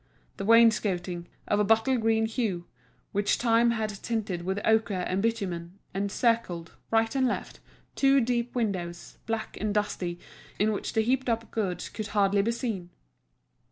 [0.37, 2.65] The wainscoting, of a bottle green hue,
[3.11, 7.59] which time had tinted with ochre and bitumen, encircled, right and left,
[7.93, 10.19] two deep windows, black and dusty,
[10.57, 12.89] in which the heaped up goods could hardly be seen.